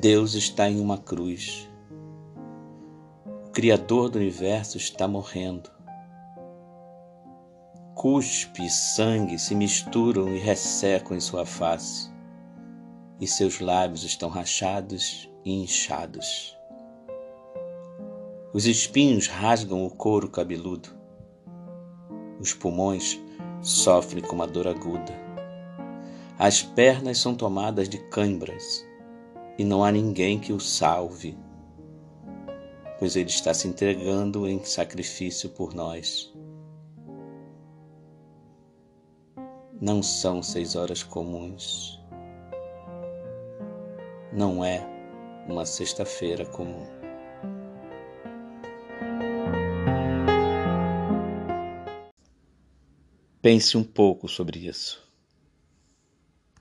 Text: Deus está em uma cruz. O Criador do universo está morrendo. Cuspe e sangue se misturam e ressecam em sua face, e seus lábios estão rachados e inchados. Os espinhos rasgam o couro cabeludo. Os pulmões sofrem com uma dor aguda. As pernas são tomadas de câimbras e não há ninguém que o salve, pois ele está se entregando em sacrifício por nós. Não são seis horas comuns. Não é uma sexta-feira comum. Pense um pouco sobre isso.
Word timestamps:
Deus 0.00 0.32
está 0.32 0.66
em 0.66 0.80
uma 0.80 0.96
cruz. 0.96 1.70
O 3.44 3.50
Criador 3.50 4.08
do 4.08 4.18
universo 4.18 4.78
está 4.78 5.06
morrendo. 5.06 5.70
Cuspe 7.94 8.64
e 8.64 8.70
sangue 8.70 9.38
se 9.38 9.54
misturam 9.54 10.34
e 10.34 10.38
ressecam 10.38 11.14
em 11.14 11.20
sua 11.20 11.44
face, 11.44 12.10
e 13.20 13.26
seus 13.26 13.60
lábios 13.60 14.02
estão 14.02 14.30
rachados 14.30 15.30
e 15.44 15.52
inchados. 15.52 16.56
Os 18.54 18.64
espinhos 18.64 19.26
rasgam 19.26 19.84
o 19.84 19.90
couro 19.90 20.30
cabeludo. 20.30 20.88
Os 22.40 22.54
pulmões 22.54 23.20
sofrem 23.60 24.24
com 24.24 24.34
uma 24.34 24.46
dor 24.46 24.66
aguda. 24.66 25.12
As 26.38 26.62
pernas 26.62 27.18
são 27.18 27.34
tomadas 27.34 27.86
de 27.86 27.98
câimbras 28.08 28.88
e 29.60 29.64
não 29.64 29.84
há 29.84 29.92
ninguém 29.92 30.40
que 30.40 30.54
o 30.54 30.58
salve, 30.58 31.36
pois 32.98 33.14
ele 33.14 33.28
está 33.28 33.52
se 33.52 33.68
entregando 33.68 34.48
em 34.48 34.64
sacrifício 34.64 35.50
por 35.50 35.74
nós. 35.74 36.32
Não 39.78 40.02
são 40.02 40.42
seis 40.42 40.76
horas 40.76 41.02
comuns. 41.02 42.02
Não 44.32 44.64
é 44.64 44.82
uma 45.46 45.66
sexta-feira 45.66 46.46
comum. 46.46 46.86
Pense 53.42 53.76
um 53.76 53.84
pouco 53.84 54.26
sobre 54.26 54.66
isso. 54.66 55.09